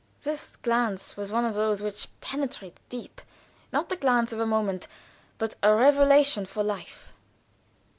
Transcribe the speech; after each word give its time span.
This 0.23 0.55
glance 0.55 1.15
was 1.15 1.31
one 1.31 1.45
of 1.45 1.53
those 1.53 1.83
which 1.83 2.07
penetrate 2.21 2.79
deep, 2.89 3.21
not 3.71 3.87
the 3.89 3.95
glance 3.95 4.33
of 4.33 4.39
a 4.39 4.47
moment, 4.47 4.87
but 5.37 5.53
a 5.61 5.75
revelation 5.75 6.47
for 6.47 6.63
life. 6.63 7.13